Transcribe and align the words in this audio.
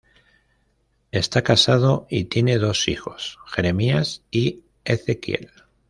Está 1.11 1.43
casado 1.43 2.07
y 2.09 2.23
tiene 2.23 2.57
dos 2.57 2.87
hijos, 2.87 3.37
Jeremías 3.45 4.23
y 4.31 4.63
Ezequiel. 4.83 5.51